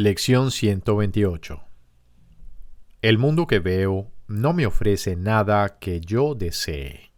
[0.00, 1.60] Lección 128.
[3.02, 7.10] El mundo que veo no me ofrece nada que yo desee.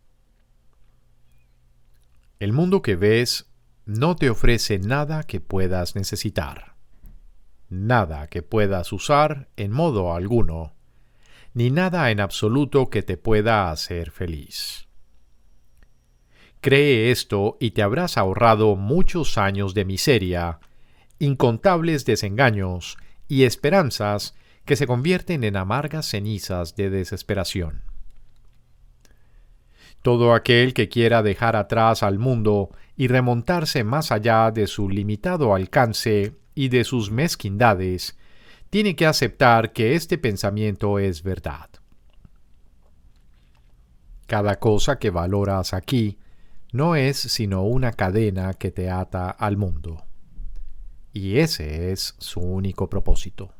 [2.39, 3.51] El mundo que ves
[3.85, 6.75] no te ofrece nada que puedas necesitar,
[7.69, 10.73] nada que puedas usar en modo alguno,
[11.53, 14.89] ni nada en absoluto que te pueda hacer feliz.
[16.63, 20.61] Cree esto y te habrás ahorrado muchos años de miseria,
[21.21, 22.97] incontables desengaños
[23.29, 24.35] y esperanzas
[24.65, 27.83] que se convierten en amargas cenizas de desesperación.
[30.03, 35.55] Todo aquel que quiera dejar atrás al mundo y remontarse más allá de su limitado
[35.55, 38.19] alcance y de sus mezquindades,
[38.71, 41.69] tiene que aceptar que este pensamiento es verdad.
[44.27, 46.19] Cada cosa que valoras aquí
[46.73, 50.05] no es sino una cadena que te ata al mundo.
[51.13, 53.53] Y ese es su único propósito.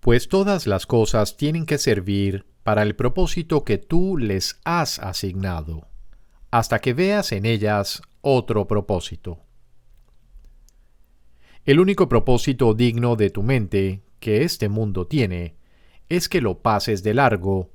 [0.00, 5.88] Pues todas las cosas tienen que servir para el propósito que tú les has asignado,
[6.50, 9.40] hasta que veas en ellas otro propósito.
[11.64, 15.56] El único propósito digno de tu mente que este mundo tiene
[16.08, 17.70] es que lo pases de largo,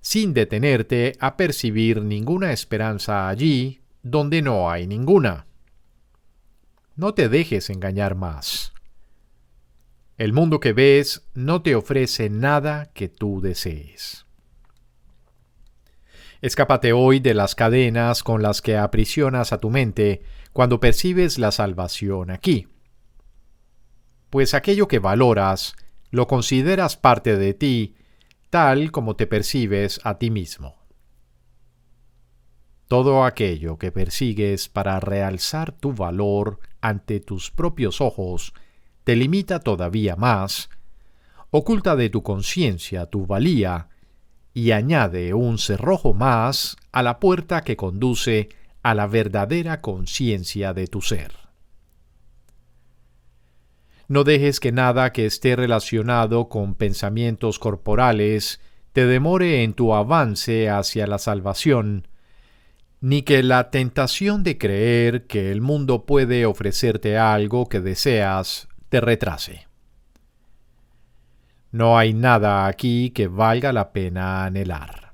[0.00, 5.47] sin detenerte a percibir ninguna esperanza allí donde no hay ninguna.
[6.98, 8.72] No te dejes engañar más.
[10.16, 14.26] El mundo que ves no te ofrece nada que tú desees.
[16.40, 21.52] Escápate hoy de las cadenas con las que aprisionas a tu mente cuando percibes la
[21.52, 22.66] salvación aquí.
[24.28, 25.76] Pues aquello que valoras
[26.10, 27.94] lo consideras parte de ti,
[28.50, 30.77] tal como te percibes a ti mismo.
[32.88, 38.54] Todo aquello que persigues para realzar tu valor ante tus propios ojos
[39.04, 40.70] te limita todavía más,
[41.50, 43.88] oculta de tu conciencia tu valía
[44.54, 48.48] y añade un cerrojo más a la puerta que conduce
[48.82, 51.32] a la verdadera conciencia de tu ser.
[54.08, 58.60] No dejes que nada que esté relacionado con pensamientos corporales
[58.94, 62.08] te demore en tu avance hacia la salvación,
[63.00, 69.00] ni que la tentación de creer que el mundo puede ofrecerte algo que deseas te
[69.00, 69.68] retrase.
[71.70, 75.12] No hay nada aquí que valga la pena anhelar.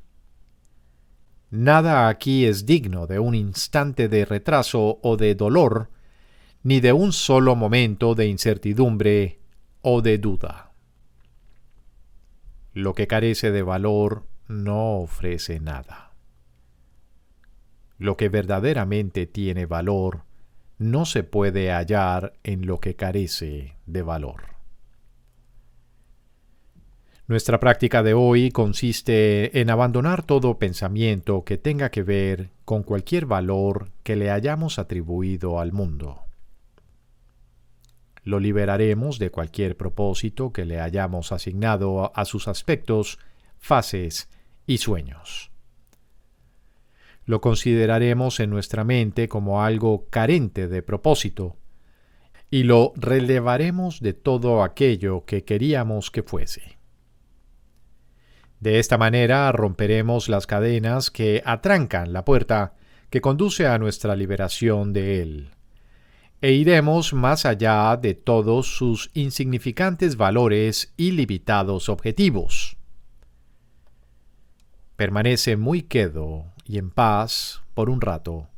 [1.50, 5.90] Nada aquí es digno de un instante de retraso o de dolor,
[6.62, 9.40] ni de un solo momento de incertidumbre
[9.82, 10.72] o de duda.
[12.72, 16.13] Lo que carece de valor no ofrece nada.
[17.98, 20.22] Lo que verdaderamente tiene valor
[20.78, 24.54] no se puede hallar en lo que carece de valor.
[27.26, 33.24] Nuestra práctica de hoy consiste en abandonar todo pensamiento que tenga que ver con cualquier
[33.24, 36.20] valor que le hayamos atribuido al mundo.
[38.24, 43.18] Lo liberaremos de cualquier propósito que le hayamos asignado a sus aspectos,
[43.58, 44.28] fases
[44.66, 45.53] y sueños.
[47.26, 51.56] Lo consideraremos en nuestra mente como algo carente de propósito
[52.50, 56.78] y lo relevaremos de todo aquello que queríamos que fuese.
[58.60, 62.74] De esta manera romperemos las cadenas que atrancan la puerta
[63.10, 65.50] que conduce a nuestra liberación de él,
[66.40, 72.76] e iremos más allá de todos sus insignificantes valores y limitados objetivos.
[74.96, 78.48] Permanece muy quedo y en paz por un rato,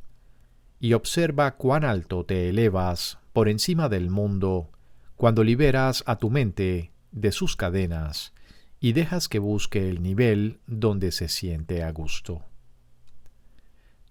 [0.79, 4.71] y observa cuán alto te elevas por encima del mundo
[5.15, 8.33] cuando liberas a tu mente de sus cadenas
[8.79, 12.45] y dejas que busque el nivel donde se siente a gusto.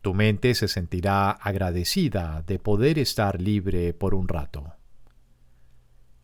[0.02, 4.74] Tu mente se sentirá agradecida de poder estar libre por un rato.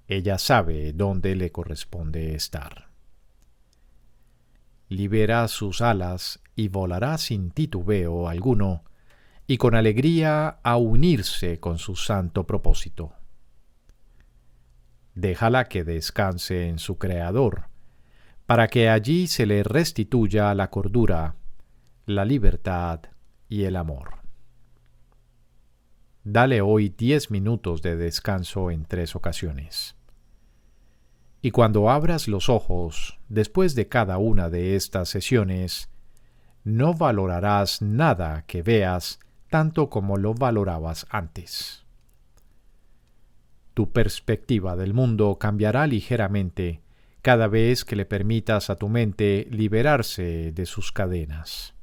[0.09, 2.89] Ella sabe dónde le corresponde estar.
[4.89, 8.85] Libera sus alas y volará sin titubeo alguno,
[9.47, 13.13] y con alegría a unirse con su santo propósito.
[15.15, 17.69] déjala que descanse en su Creador,
[18.47, 21.37] para que allí se le restituya la cordura,
[22.07, 23.01] la libertad
[23.49, 24.21] y el amor.
[26.25, 29.97] Dale hoy diez minutos de descanso en tres ocasiones.
[31.41, 35.91] Y cuando abras los ojos después de cada una de estas sesiones,
[36.65, 39.19] no valorarás nada que veas
[39.51, 41.85] tanto como lo valorabas antes.
[43.75, 46.81] Tu perspectiva del mundo cambiará ligeramente
[47.23, 51.75] cada vez que le permitas a tu mente liberarse de sus cadenas.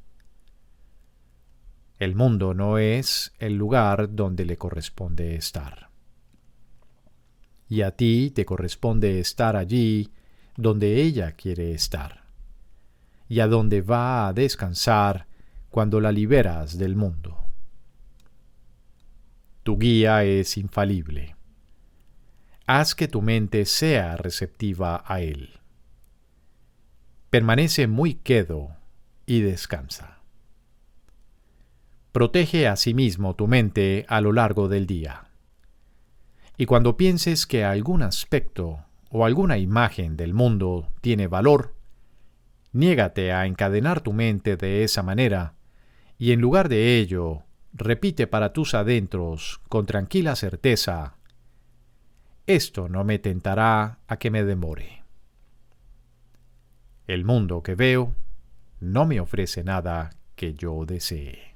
[1.98, 5.90] El mundo no es el lugar donde le corresponde estar.
[7.68, 10.12] Y a ti te corresponde estar allí
[10.56, 12.19] donde ella quiere estar,
[13.30, 15.28] y a donde va a descansar
[15.70, 17.38] cuando la liberas del mundo.
[19.64, 21.36] Tu guía es infalible.
[22.66, 25.60] Haz que tu mente sea receptiva a él.
[27.30, 28.76] Permanece muy quedo
[29.28, 30.20] y descansa.
[32.12, 35.30] Protege a sí mismo tu mente a lo largo del día.
[36.58, 41.76] Y cuando pienses que algún aspecto o alguna imagen del mundo tiene valor,
[42.72, 45.56] niégate a encadenar tu mente de esa manera
[46.18, 47.44] y en lugar de ello,
[47.74, 51.16] repite para tus adentros con tranquila certeza,
[52.46, 55.04] esto no me tentará a que me demore.
[57.08, 58.16] El mundo que veo
[58.80, 61.56] no me ofrece nada que yo desee.